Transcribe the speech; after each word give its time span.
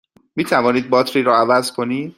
می 0.35 0.43
توانید 0.45 0.89
باتری 0.89 1.23
را 1.23 1.37
عوض 1.37 1.71
کنید؟ 1.71 2.09